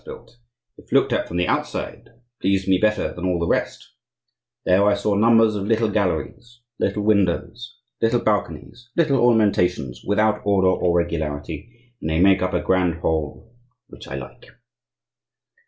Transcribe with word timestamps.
built, 0.03 0.37
if 0.79 0.91
looked 0.91 1.13
at 1.13 1.27
from 1.27 1.37
the 1.37 1.47
outside, 1.47 2.09
pleased 2.41 2.67
me 2.67 2.79
better 2.79 3.13
than 3.13 3.23
all 3.23 3.37
the 3.37 3.45
rest; 3.45 3.91
there 4.65 4.83
I 4.87 4.95
saw 4.95 5.13
numbers 5.13 5.53
of 5.53 5.67
little 5.67 5.91
galleries, 5.91 6.61
little 6.79 7.03
windows, 7.03 7.77
little 8.01 8.19
balconies, 8.21 8.89
little 8.97 9.19
ornamentations 9.19 10.01
without 10.03 10.41
order 10.43 10.69
or 10.71 10.97
regularity, 10.97 11.93
and 12.01 12.09
they 12.09 12.19
make 12.19 12.41
up 12.41 12.55
a 12.55 12.63
grand 12.63 12.95
whole 13.01 13.53
which 13.89 14.07
I 14.07 14.15
like." 14.15 14.47